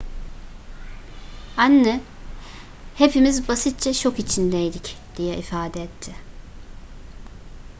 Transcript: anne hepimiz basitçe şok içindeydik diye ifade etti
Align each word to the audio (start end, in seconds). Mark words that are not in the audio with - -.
anne 1.57 2.01
hepimiz 2.95 3.47
basitçe 3.47 3.93
şok 3.93 4.19
içindeydik 4.19 4.97
diye 5.17 5.37
ifade 5.37 5.83
etti 5.83 6.15